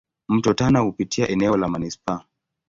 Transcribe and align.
Mto 0.29 0.53
Tana 0.53 0.79
hupitia 0.79 1.27
eneo 1.27 1.57
la 1.57 1.67
manispaa. 1.67 2.25